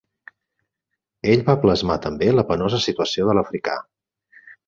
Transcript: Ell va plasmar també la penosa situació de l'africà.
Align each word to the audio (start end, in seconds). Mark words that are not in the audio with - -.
Ell 1.33 1.43
va 1.49 1.55
plasmar 1.65 1.99
també 2.07 2.31
la 2.39 2.45
penosa 2.53 2.81
situació 2.87 3.27
de 3.31 3.39
l'africà. 3.41 3.79